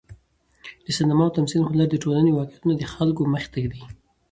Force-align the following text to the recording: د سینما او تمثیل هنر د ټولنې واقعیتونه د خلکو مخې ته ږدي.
د 0.85 0.87
سینما 0.97 1.23
او 1.27 1.35
تمثیل 1.37 1.61
هنر 1.69 1.87
د 1.91 1.95
ټولنې 2.03 2.31
واقعیتونه 2.33 2.73
د 2.77 2.83
خلکو 2.93 3.21
مخې 3.33 3.49
ته 3.53 3.57
ږدي. 3.63 3.81